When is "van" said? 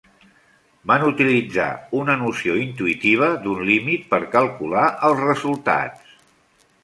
0.91-1.03